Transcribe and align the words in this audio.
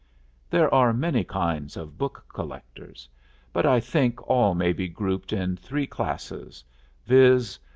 There 0.49 0.73
are 0.73 0.91
very 0.93 0.97
many 0.99 1.23
kinds 1.23 1.77
of 1.77 1.99
book 1.99 2.25
collectors, 2.27 3.07
but 3.53 3.67
I 3.67 3.79
think 3.79 4.27
all 4.27 4.55
may 4.55 4.73
be 4.73 4.87
grouped 4.87 5.31
in 5.31 5.55
three 5.55 5.85
classes, 5.85 6.63
viz. 7.05 7.59